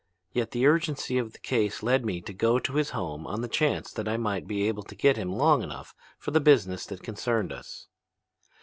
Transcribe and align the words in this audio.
Yet 0.33 0.49
the 0.49 0.65
urgency 0.65 1.19
of 1.19 1.31
the 1.31 1.37
case 1.37 1.83
led 1.83 2.03
me 2.03 2.21
to 2.21 2.33
go 2.33 2.57
to 2.57 2.73
his 2.73 2.89
home 2.89 3.27
on 3.27 3.41
the 3.41 3.47
chance 3.47 3.91
that 3.93 4.07
I 4.07 4.17
might 4.17 4.47
be 4.47 4.67
able 4.67 4.81
to 4.81 4.95
get 4.95 5.15
him 5.15 5.31
long 5.31 5.61
enough 5.61 5.93
for 6.17 6.31
the 6.31 6.41
business 6.41 6.87
that 6.87 7.03
concerned 7.03 7.51
us. 7.53 7.85